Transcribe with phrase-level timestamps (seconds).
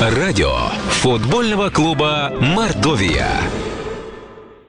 [0.00, 0.54] Радио
[1.02, 3.26] футбольного клуба «Мордовия».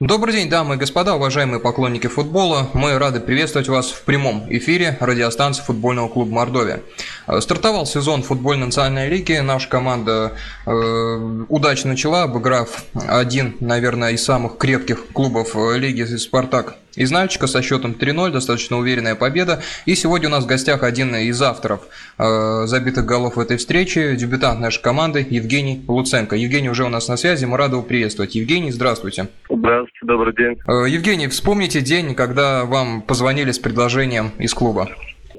[0.00, 2.68] Добрый день, дамы и господа, уважаемые поклонники футбола.
[2.74, 6.82] Мы рады приветствовать вас в прямом эфире радиостанции футбольного клуба «Мордовия».
[7.30, 9.38] Э, стартовал сезон футбольной национальной лиги.
[9.38, 10.32] Наша команда
[10.66, 17.46] э, удачно начала, обыграв один, наверное, из самых крепких клубов э, лиги «Спартак» из Нальчика
[17.46, 19.62] со счетом 3-0, достаточно уверенная победа.
[19.86, 21.82] И сегодня у нас в гостях один из авторов
[22.18, 26.34] э, забитых голов в этой встрече, дебютант нашей команды Евгений Луценко.
[26.34, 28.34] Евгений уже у нас на связи, мы рады его приветствовать.
[28.34, 29.28] Евгений, здравствуйте.
[29.48, 30.58] Здравствуйте, добрый день.
[30.66, 34.88] Э, Евгений, вспомните день, когда вам позвонили с предложением из клуба.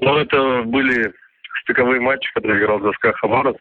[0.00, 1.12] Ну, это были
[1.62, 3.60] стыковые матчи, когда играл за СКА Хабаровск.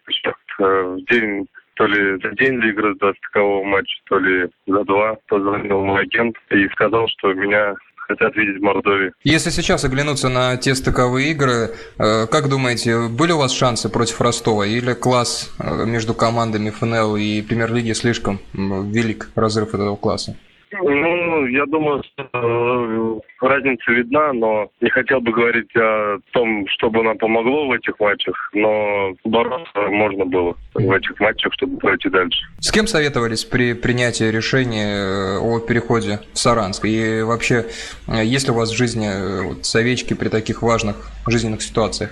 [0.60, 4.84] Э, в день то ли за день до игры до стыкового матча, то ли за
[4.84, 9.14] два, позвонил мой агент и сказал, что меня хотят видеть в Мордовии.
[9.24, 14.20] Если сейчас оглянуться на те стыковые игры, э, как думаете, были у вас шансы против
[14.22, 14.66] Ростова?
[14.66, 20.36] Или класс э, между командами ФНЛ и Премьер-лиги слишком велик, разрыв этого класса?
[20.72, 27.04] Ну, я думаю, что э, разница видна, но не хотел бы говорить о том, чтобы
[27.04, 32.40] нам помогло в этих матчах, но бороться можно было в этих матчах, чтобы пройти дальше.
[32.60, 36.86] С кем советовались при принятии решения э, о переходе в Саранск?
[36.86, 37.66] И вообще,
[38.08, 42.12] э, есть ли у вас в жизни советчики при таких важных жизненных ситуациях?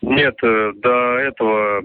[0.00, 1.82] Нет, до этого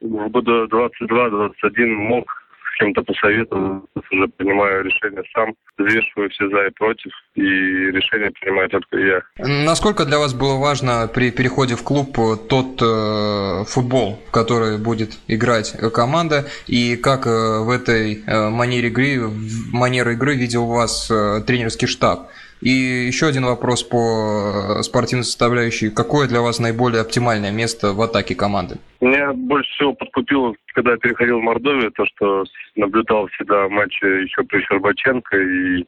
[0.00, 2.43] в году 22-21 мог
[2.74, 8.98] кем-то посоветовал, уже принимаю решение сам, взвешиваю все за и против, и решение принимаю только
[8.98, 9.22] я.
[9.38, 12.16] Насколько для вас было важно при переходе в клуб
[12.48, 17.30] тот э, футбол, в который будет играть команда, и как э,
[17.60, 19.30] в этой э, манере игры,
[19.72, 22.28] манеру игры видел вас э, тренерский штаб?
[22.64, 25.90] И еще один вопрос по спортивной составляющей.
[25.90, 28.76] Какое для вас наиболее оптимальное место в атаке команды?
[29.02, 34.42] Меня больше всего подкупило, когда я переходил в Мордовию, то, что наблюдал всегда матчи еще
[34.44, 35.84] при Щербаченко и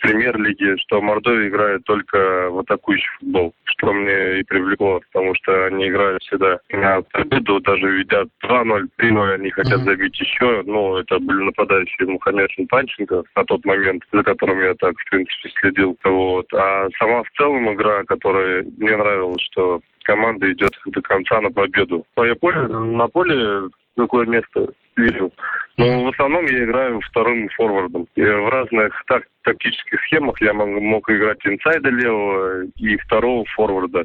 [0.00, 5.88] премьер-лиге, что Мордовия играет только в атакующий футбол, что мне и привлекло, потому что они
[5.88, 10.62] играют всегда на победу, даже ведят 2-0, 3-0, они хотят забить еще.
[10.66, 15.50] Ну, это были нападающие Мухаммед Панченко на тот момент, за которым я так, в принципе,
[15.60, 15.96] следил.
[16.04, 16.46] Вот.
[16.54, 22.04] А сама в целом игра, которая мне нравилась, что команда идет до конца на победу.
[22.16, 25.32] Но я понял, на поле какое место видел.
[25.76, 28.06] Но в основном я играю вторым форвардом.
[28.14, 34.04] И в разных так, тактических схемах я мог, мог играть инсайда левого и второго форварда.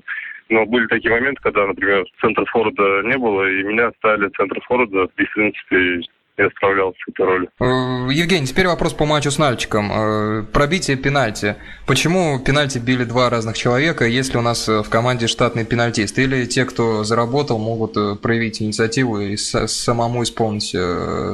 [0.50, 5.08] Но были такие моменты, когда, например, центра форварда не было, и меня ставили центр форварда.
[5.18, 6.02] И, в принципе,
[6.38, 7.50] я справлялся с этой ролью.
[7.60, 9.92] Э, Евгений, теперь вопрос по матчу с Нальчиком.
[9.92, 11.56] Э, пробитие пенальти.
[11.88, 16.18] Почему пенальти били два разных человека, если у нас в команде штатный пенальтист?
[16.20, 20.76] Или те, кто заработал, могут э, проявить инициативу и самому исполнить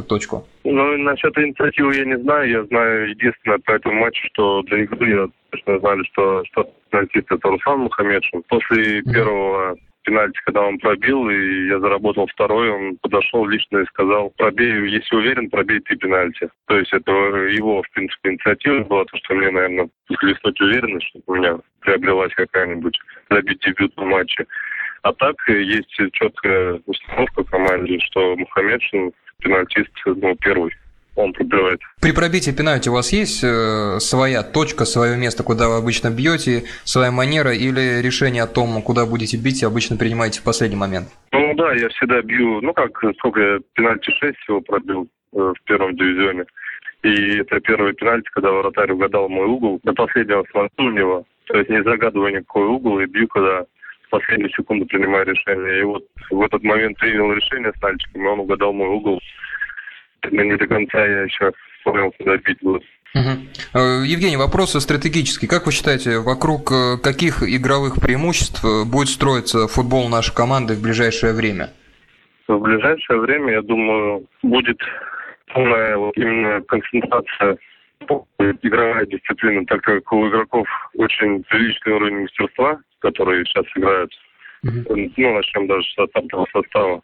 [0.08, 0.48] точку?
[0.64, 2.50] Ну, насчет инициативы я не знаю.
[2.50, 7.32] Я знаю единственное по этому матчу, что для игры я точно знали, что штатный пенальтист
[7.32, 8.44] это Руслан Мухаммедшин.
[8.48, 9.78] После mm-hmm.
[10.04, 15.16] Пенальти, когда он пробил, и я заработал второй, он подошел лично и сказал, пробей, если
[15.16, 16.50] уверен, пробей ты пенальти.
[16.68, 21.24] То есть это его, в принципе, инициатива была, то, что мне, наверное, захлестнуть уверенность, чтобы
[21.28, 24.46] у меня приобрелась какая-нибудь забить дебют в матче.
[25.04, 30.72] А так есть четкая установка команде, что Мухаммедшин пенальтист ну, первый
[31.16, 31.80] он пробивает.
[32.02, 36.64] При пробитии пенальти у вас есть э, своя точка, свое место, куда вы обычно бьете,
[36.84, 41.10] своя манера или решение о том, куда будете бить, обычно принимаете в последний момент?
[41.32, 45.64] Ну да, я всегда бью, ну как, сколько я пенальти 6 всего пробил э, в
[45.66, 46.46] первом дивизионе.
[47.04, 49.80] И это первый пенальти, когда вратарь угадал мой угол.
[49.84, 51.26] До последнего смотрю у него.
[51.46, 53.66] То есть не загадываю никакой угол и бью, когда
[54.06, 55.80] в последнюю секунду принимаю решение.
[55.80, 59.20] И вот в этот момент принял решение с Нальчиком, и он угадал мой угол
[60.30, 61.52] не до конца я еще
[61.84, 62.62] понял, куда бить.
[62.64, 62.80] Угу.
[64.06, 65.48] Евгений, вопрос стратегический.
[65.48, 70.82] Как вы считаете, вокруг э, каких игровых преимуществ э, будет строиться футбол нашей команды в
[70.82, 71.72] ближайшее время?
[72.48, 74.80] В ближайшее время, я думаю, будет
[75.54, 77.58] полная вот именно концентрация
[78.64, 84.12] игровая дисциплина, так как у игроков очень приличный уровень мастерства, которые сейчас играют.
[84.64, 85.12] Угу.
[85.18, 87.02] Ну, начнем даже с стартового состава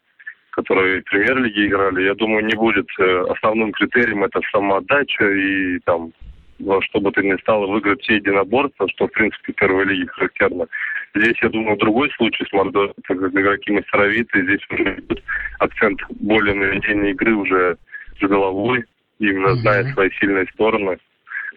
[0.57, 6.11] которые в премьер-лиге играли, я думаю, не будет э, основным критерием это самоотдача и там
[6.57, 10.07] во что бы ты ни стал выиграть все единоборства, что, в принципе, в первой лиге
[10.07, 10.65] характерно.
[11.13, 15.23] Здесь, я думаю, другой случай с Мордовией, так как игроки мастеровитые, здесь уже идет
[15.59, 17.77] акцент более на ведение игры уже
[18.19, 18.83] с головой,
[19.19, 20.97] именно зная свои сильные стороны.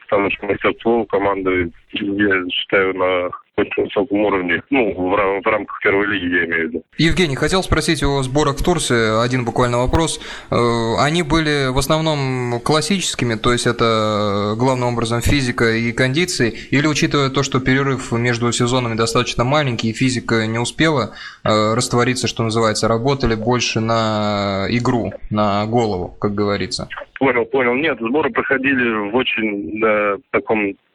[0.02, 3.30] Потому что мастерство у команды, я считаю, на
[3.60, 4.62] очень высоком уровне.
[4.70, 6.82] Ну, в, в рамках первой лиги, я имею в виду.
[6.98, 9.24] Евгений, хотел спросить о сборах в Турции.
[9.24, 10.20] Один буквально вопрос.
[10.50, 10.56] Э,
[10.98, 17.30] они были в основном классическими, то есть это главным образом физика и кондиции, или учитывая
[17.30, 21.14] то, что перерыв между сезонами достаточно маленький, и физика не успела
[21.44, 26.88] э, раствориться, что называется, работали больше на игру, на голову, как говорится?
[27.18, 27.74] Понял, понял.
[27.74, 30.89] Нет, сборы проходили в очень да, таком Э,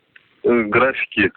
[0.46, 1.32] графики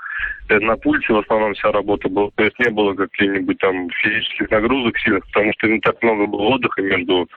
[0.48, 2.30] э, на пульте в основном вся работа была.
[2.36, 6.42] То есть не было каких-нибудь там физических нагрузок сильных, потому что не так много было
[6.54, 7.28] отдыха между,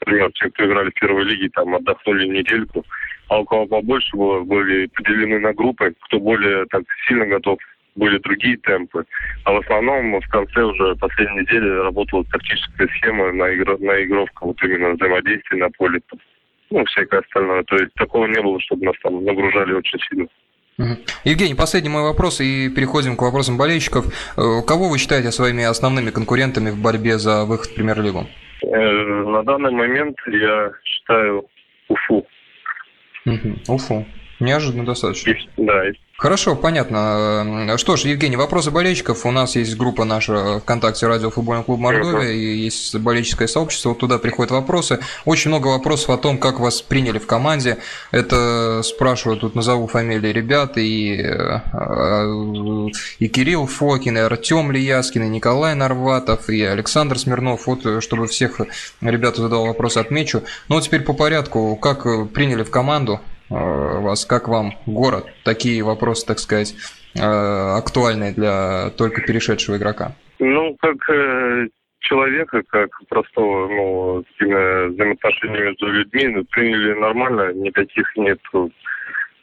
[0.00, 2.84] например, те, кто играли в первой лиге, там отдохнули недельку.
[3.28, 7.58] А у кого побольше было, были поделены на группы, кто более так сильно готов
[7.94, 9.04] были другие темпы.
[9.44, 13.78] А в основном в конце уже последней недели работала тактическая схема на, игр...
[13.80, 16.00] на игровку, вот именно взаимодействие на поле.
[16.70, 17.64] Ну, всякое остальное.
[17.64, 20.28] То есть такого не было, чтобы нас там нагружали очень сильно.
[21.24, 24.06] Евгений, последний мой вопрос и переходим к вопросам болельщиков.
[24.36, 28.26] Э, кого вы считаете своими основными конкурентами в борьбе за выход в премьер-лигу?
[28.62, 31.48] Э, на данный момент я считаю
[31.88, 32.26] Уфу.
[33.66, 34.06] Уфу.
[34.38, 35.34] Неожиданно достаточно.
[35.56, 35.82] Да,
[36.20, 37.76] Хорошо, понятно.
[37.78, 39.24] Что ж, Евгений, вопросы болельщиков.
[39.24, 43.90] У нас есть группа наша ВКонтакте Радио Футбольный клуб Мордовия, и есть болельческое сообщество.
[43.90, 44.98] Вот туда приходят вопросы.
[45.26, 47.78] Очень много вопросов о том, как вас приняли в команде.
[48.10, 52.88] Это спрашивают, тут назову фамилии ребят, и, э,
[53.20, 57.68] и Кирилл Фокин, и Артем Лияскин, и Николай Нарватов, и Александр Смирнов.
[57.68, 58.60] Вот, чтобы всех
[59.00, 60.42] ребят задал вопрос, отмечу.
[60.68, 61.76] Ну, вот теперь по порядку.
[61.76, 63.20] Как приняли в команду?
[63.50, 65.26] Э, вас, как вам город?
[65.44, 66.74] Такие вопросы, так сказать,
[67.14, 70.12] э, актуальные для только перешедшего игрока.
[70.38, 71.68] Ну, как э,
[72.00, 78.38] человека, как простого, ну, взаимоотношения между людьми, ну, приняли нормально, никаких нет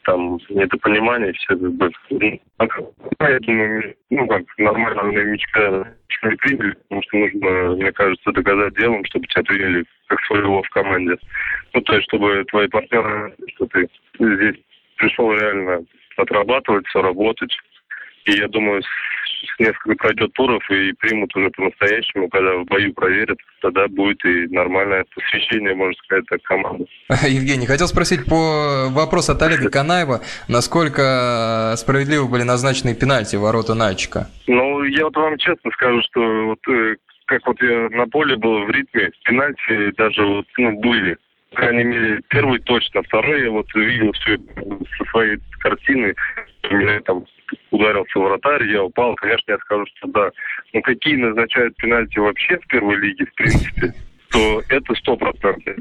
[0.06, 2.40] там недопонимания, все как бы, ну,
[3.18, 3.38] а я
[4.10, 5.92] ну, как нормально новичка
[6.22, 10.68] не приняли, потому что нужно, мне кажется, доказать делом, чтобы тебя приняли как своего в
[10.70, 11.16] команде.
[11.74, 13.88] Ну, то есть, чтобы твои партнеры, что ты
[14.20, 14.56] здесь
[14.96, 15.84] пришел реально
[16.16, 17.52] отрабатывать, все работать.
[18.26, 18.82] И я думаю,
[19.58, 25.04] несколько пройдет туров и примут уже по-настоящему, когда в бою проверят, тогда будет и нормальное
[25.14, 26.86] посвящение, можно сказать, так, команды.
[27.28, 34.28] Евгений, хотел спросить по вопросу от Олега Канаева, насколько справедливо были назначены пенальти ворота Нальчика?
[34.46, 36.96] Ну, я вот вам честно скажу, что вот э,
[37.26, 41.16] как вот я на поле был в ритме, пенальти даже вот, ну, были.
[41.50, 44.36] По крайней мере, первый точно, второй я вот видел все
[44.98, 46.14] со своей картины,
[46.70, 47.24] меня там
[47.70, 50.30] ударился вратарь, я упал, конечно, я скажу, что да.
[50.72, 53.94] Но какие назначают пенальти вообще в первой лиге, в принципе,
[54.30, 55.76] то это стопроцентный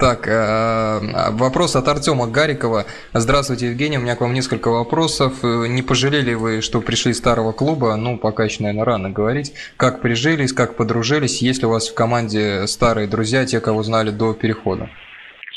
[0.00, 2.84] так, э, вопрос от Артема Гарикова.
[3.12, 5.42] Здравствуйте, Евгений, у меня к вам несколько вопросов.
[5.42, 7.94] Не пожалели вы, что пришли из старого клуба?
[7.96, 9.52] Ну, пока еще, наверное, рано говорить.
[9.76, 11.42] Как прижились, как подружились?
[11.42, 14.88] Есть ли у вас в команде старые друзья, те, кого знали до перехода?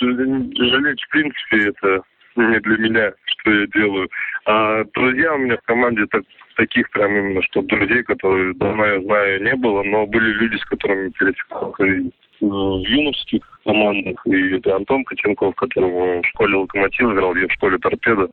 [0.01, 2.01] Жалеть, в принципе, это
[2.35, 3.11] не для меня,
[3.43, 4.09] что я делаю.
[4.45, 6.23] А друзья у меня в команде так,
[6.55, 10.65] таких прям именно, что друзей, которые давно я знаю, не было, но были люди, с
[10.65, 11.83] которыми пересекался
[12.39, 14.21] в юношеских командах.
[14.25, 18.29] И это Антон Котенков, которого в школе «Локомотив» играл, я в школе «Торпеда».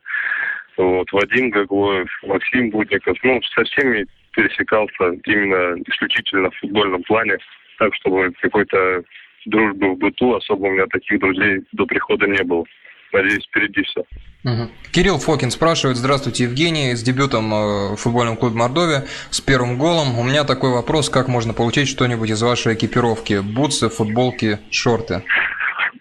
[0.77, 3.19] Вот, Вадим Гаглоев, Максим Будников.
[3.23, 7.37] Ну, со всеми пересекался именно исключительно в футбольном плане,
[7.79, 9.03] так, чтобы какой-то
[9.47, 12.65] дружбы в быту особо у меня таких друзей до прихода не было
[13.13, 14.01] надеюсь, впереди все.
[14.45, 14.71] Угу.
[14.93, 20.19] Кирилл Фокин спрашивает, здравствуйте, Евгений, с дебютом э, в футбольном клубе Мордовия, с первым голом.
[20.19, 23.41] У меня такой вопрос, как можно получить что-нибудь из вашей экипировки?
[23.41, 25.25] Бутсы, футболки, шорты?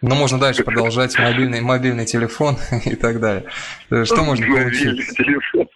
[0.02, 3.46] Ну, можно дальше продолжать, мобильный, мобильный телефон и так далее.
[4.06, 5.08] Что можно получить?
[5.16, 5.68] телефон.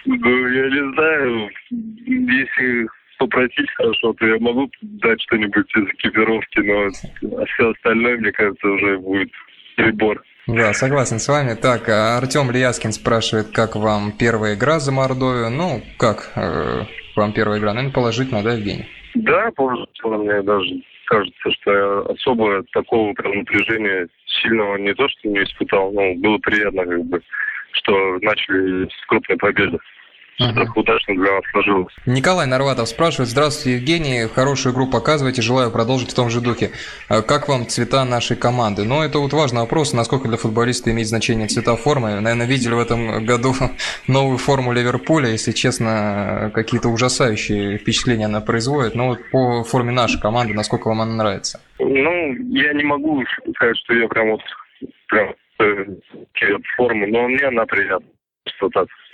[0.08, 2.86] Ну, я не знаю, если
[3.18, 8.98] попросить хорошо, то я могу дать что-нибудь из экипировки, но все остальное, мне кажется, уже
[8.98, 9.30] будет
[9.76, 10.22] прибор.
[10.46, 11.54] Да, согласен с вами.
[11.54, 15.50] Так, а Артем Лияскин спрашивает, как вам первая игра за Мордовию?
[15.50, 16.84] Ну, как э,
[17.16, 17.74] вам первая игра?
[17.74, 18.86] Наверное, положительно, да, Евгений?
[19.14, 20.18] Да, положительно.
[20.18, 24.08] Мне даже кажется, что я особо такого прям напряжения
[24.40, 27.20] сильного не то, что не испытал, но было приятно, как бы,
[27.72, 29.78] что начали с крупной победы
[30.38, 31.94] так удачно для вас сложилось.
[32.04, 33.30] Николай Нарватов спрашивает.
[33.30, 34.26] Здравствуйте, Евгений.
[34.28, 35.42] Хорошую игру показываете.
[35.42, 36.72] Желаю продолжить в том же духе.
[37.08, 38.84] А как вам цвета нашей команды?
[38.84, 42.20] Ну, это вот важный вопрос, насколько для футболиста имеет значение цвета формы.
[42.20, 43.54] Наверное, видели в этом году
[44.08, 45.30] новую форму Ливерпуля.
[45.30, 48.94] Если честно, какие-то ужасающие впечатления она производит.
[48.94, 51.60] Но вот по форме нашей команды, насколько вам она нравится?
[51.78, 53.24] Ну, я не могу
[53.54, 54.40] сказать, что я прям вот
[55.08, 55.84] прям э,
[56.76, 58.06] форму, но мне она приятна.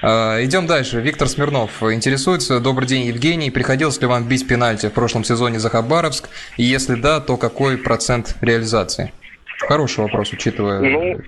[0.03, 1.01] А, идем дальше.
[1.01, 2.61] Виктор Смирнов интересуется.
[2.61, 3.51] Добрый день, Евгений.
[3.51, 6.29] Приходилось ли вам бить пенальти в прошлом сезоне за Хабаровск?
[6.57, 9.13] И если да, то какой процент реализации?
[9.59, 10.81] Хороший вопрос, учитывая...
[10.81, 11.21] Ну,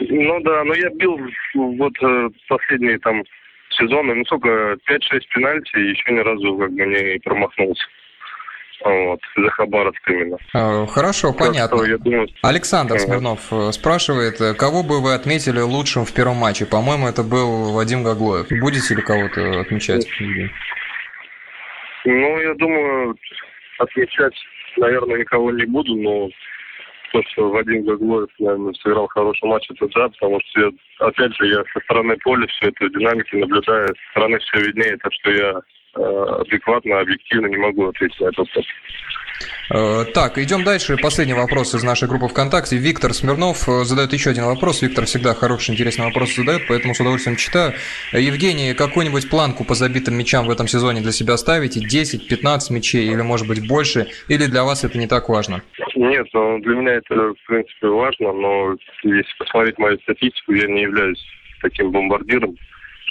[0.00, 1.18] ну да, но я бил
[1.54, 3.22] вот э, последние там
[3.70, 7.84] сезоны, ну сколько, 5-6 пенальти, еще ни разу как бы не промахнулся.
[8.84, 10.36] Вот, за Хабаровск именно.
[10.54, 11.78] А, хорошо, Так понятно.
[11.78, 12.98] что я думаю, Александр.
[12.98, 16.66] Смирнов э, спрашивает, э, кого бы вы отметили лучшим в первом матче?
[16.66, 18.48] По-моему, это был Вадим Гаглоев.
[18.60, 20.06] Будете ли кого-то отмечать?
[22.04, 23.16] ну, я думаю,
[23.78, 24.34] отмечать,
[24.76, 26.28] наверное, никого не буду, но
[27.12, 30.70] то, что Вадим Гаглоев, наверное, сыграл хороший матч, это да, потому что, я,
[31.06, 34.96] опять же, я со стороны поля все это в динамике наблюдаю, со стороны все виднее,
[34.96, 35.60] так что я
[35.94, 38.66] адекватно, объективно не могу ответить на этот вопрос.
[39.70, 40.96] Э, Так, идем дальше.
[41.00, 42.76] Последний вопрос из нашей группы ВКонтакте.
[42.76, 44.82] Виктор Смирнов э, задает еще один вопрос.
[44.82, 47.72] Виктор всегда хороший, интересный вопрос задает, поэтому с удовольствием читаю.
[48.12, 51.80] Э, Евгений, какую-нибудь планку по забитым мячам в этом сезоне для себя ставите?
[51.80, 54.08] 10-15 мячей или, может быть, больше?
[54.28, 55.62] Или для вас это не так важно?
[55.94, 60.82] Нет, ну, для меня это, в принципе, важно, но если посмотреть мою статистику, я не
[60.82, 61.24] являюсь
[61.60, 62.56] таким бомбардиром,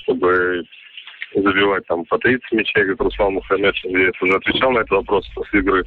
[0.04, 0.64] чтобы
[1.34, 3.76] забивать там по 30 мячей, как Руслан Мухаммед.
[3.84, 5.86] Я уже отвечал на этот вопрос после игры.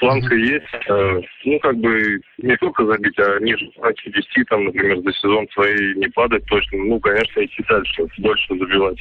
[0.00, 4.98] Планка есть, э, ну, как бы, не только забить, а ниже планки 10, там, например,
[5.00, 6.78] за сезон своей не падать точно.
[6.78, 8.98] Ну, конечно, идти дальше, больше забивать.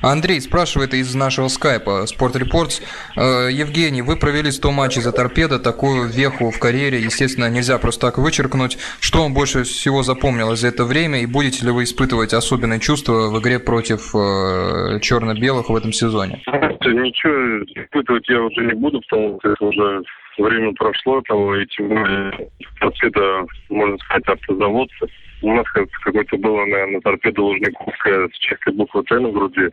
[0.00, 2.82] Андрей спрашивает из нашего скайпа Sport Reports.
[3.16, 8.06] Э, Евгений, вы провели 100 матчей за торпедо, такую веху в карьере, естественно, нельзя просто
[8.06, 8.78] так вычеркнуть.
[9.00, 13.28] Что вам больше всего запомнилось за это время и будете ли вы испытывать особенные чувства
[13.30, 16.40] в игре против э, черно-белых в этом сезоне?
[16.46, 20.02] Ничего испытывать я уже не буду, потому что это уже
[20.38, 22.48] время прошло того, и тем более
[22.78, 24.90] торпеда, можно сказать, автозавод.
[25.42, 29.70] У нас как- какое-то было, наверное, торпеда Лужниковская с чистой буквы Т на груди.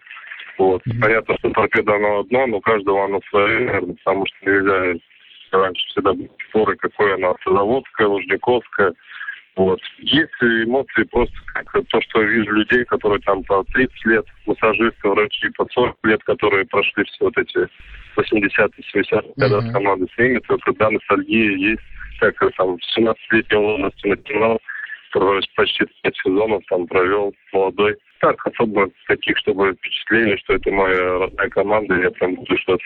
[0.57, 0.81] Вот.
[0.99, 4.99] Понятно, что торпеда оно одно, но у каждого оно свое, наверное, потому что нельзя
[5.51, 8.93] раньше всегда были споры, какое оно автозаводское, Лужниковское.
[9.55, 9.79] Вот.
[9.99, 15.07] Есть эмоции просто как то, что я вижу людей, которые там по 30 лет, массажисты,
[15.07, 17.67] врачи по 40 лет, которые прошли все вот эти
[18.15, 19.69] 80-е, 70-е года Мгм.
[19.69, 21.81] с командой с ними, то когда ностальгия есть,
[22.19, 24.59] как там с 17-летней возрасте начинал,
[25.11, 27.95] который почти 5 сезонов там провел, молодой.
[28.19, 32.83] Так, особо таких, чтобы впечатление, что это моя родная команда, я прям буду что-то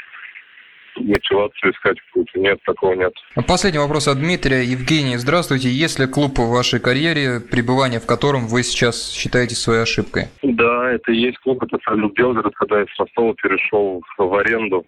[0.96, 2.40] мотивацию искать какую-то.
[2.40, 3.14] Нет, такого нет.
[3.48, 4.64] Последний вопрос от Дмитрия.
[4.64, 5.70] Евгений, здравствуйте.
[5.70, 10.26] Есть ли клуб в вашей карьере, пребывание в котором вы сейчас считаете своей ошибкой?
[10.44, 14.86] Да, это и есть клуб, это Салют Белгород, когда я с Ростова перешел в аренду.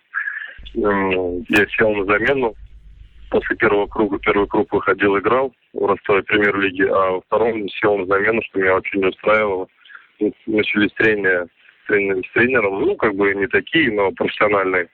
[0.76, 2.54] Я сел на замену.
[3.36, 8.06] После первого круга, первый круг выходил, играл в Ростове премьер-лиге, а во втором сел на
[8.06, 9.68] замену, что меня очень не устраивало.
[10.22, 11.46] Ну, Начались трения
[11.90, 14.88] трени- с тренером, ну, как бы не такие, но профессиональные.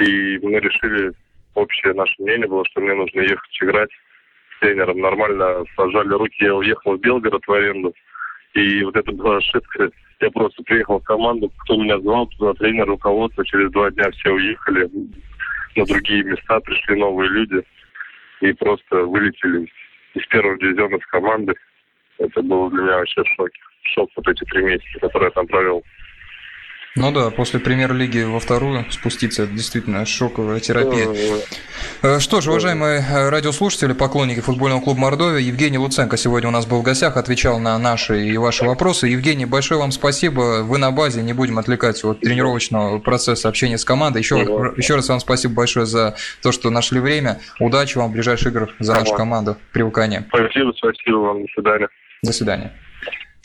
[0.00, 1.12] И мы решили,
[1.54, 3.90] общее наше мнение было, что мне нужно ехать играть
[4.54, 5.00] с тренером.
[5.00, 7.94] Нормально сажали руки, я уехал в Белгород в аренду.
[8.52, 9.90] И вот это была ошибка.
[10.20, 13.46] Я просто приехал в команду, кто меня звал, туда тренер, руководство.
[13.46, 14.90] Через два дня все уехали
[15.74, 17.64] на другие места, пришли новые люди.
[18.40, 19.68] И просто вылетели
[20.14, 21.54] из первого дивизиона с команды.
[22.18, 23.50] Это было для меня вообще шок.
[23.94, 25.82] Шок вот эти три месяца, которые я там провел.
[26.98, 31.08] Ну да, после премьер-лиги во вторую спуститься, это действительно шоковая терапия.
[32.02, 36.66] Э, Что ж, уважаемые э, радиослушатели, поклонники футбольного клуба Мордовия, Евгений Луценко сегодня у нас
[36.66, 39.06] был в гостях, отвечал на наши и ваши вопросы.
[39.06, 40.62] Евгений, большое вам спасибо.
[40.64, 44.18] Вы на базе, не будем отвлекать от тренировочного процесса общения с командой.
[44.18, 44.36] Еще,
[44.76, 47.40] еще раз вам спасибо большое за то, что нашли время.
[47.60, 49.56] Удачи вам в ближайших играх за нашу команду.
[49.72, 50.26] Привыкания.
[50.28, 51.42] Спасибо, спасибо вам.
[51.42, 51.88] До свидания.
[52.24, 52.72] До свидания.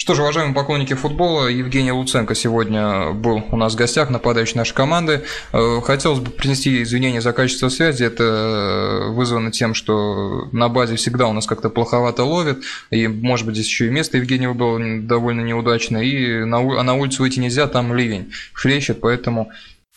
[0.04, 4.74] Что же, уважаемые поклонники футбола, Евгений Луценко сегодня был у нас в гостях, нападающий нашей
[4.74, 5.24] команды.
[5.54, 8.04] Э, Хотелось бы принести извинения за качество связи.
[8.04, 12.66] Это э, вызвано тем, что на базе всегда у нас как-то плоховато ловит.
[12.92, 16.00] И, может быть, здесь еще и место Евгения было довольно неудачно.
[16.00, 19.52] И на, а на улицу выйти нельзя, там ливень хлещет, поэтому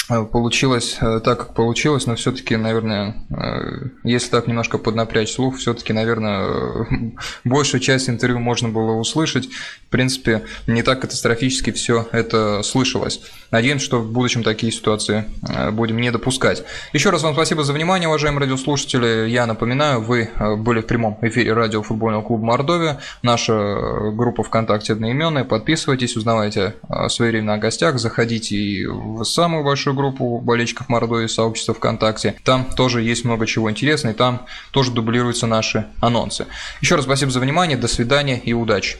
[0.08, 5.92] получилось э, так, как получилось, но все-таки, наверное, э, если так немножко поднапрячь слух, все-таки,
[5.92, 6.84] наверное, э,
[7.44, 9.48] большую часть интервью можно было услышать.
[9.86, 13.20] В принципе, не так катастрофически все это слышалось.
[13.50, 16.64] Надеемся, что в будущем такие ситуации э, будем не допускать.
[16.92, 19.28] Еще раз вам спасибо за внимание, уважаемые радиослушатели.
[19.28, 23.00] Я напоминаю, вы э, были в прямом эфире радио футбольного клуба Мордовия.
[23.22, 25.44] Наша э, группа ВКонтакте одноименная.
[25.44, 27.98] Подписывайтесь, узнавайте э, своевременно о гостях.
[27.98, 32.36] Заходите и в самую большую группу болельщиков Мордовии, сообщества ВКонтакте.
[32.44, 36.46] Там тоже есть много чего интересного, и там тоже дублируются наши анонсы.
[36.80, 38.98] Еще раз спасибо за внимание, до свидания и удачи.